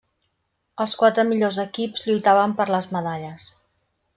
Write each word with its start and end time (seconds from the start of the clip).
Els 0.85 0.95
quatre 1.01 1.25
millors 1.31 1.59
equips 1.65 2.07
lluitaven 2.07 2.57
per 2.63 2.69
les 2.77 2.89
medalles. 2.97 3.47